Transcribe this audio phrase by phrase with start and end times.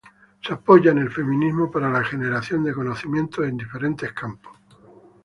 [0.41, 4.57] Se apoya en el feminismo para la generación de conocimiento en diferentes campos.